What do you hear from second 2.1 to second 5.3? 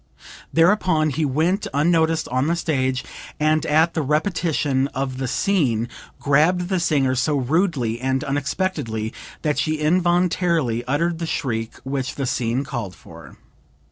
on the stage and at the repetition of the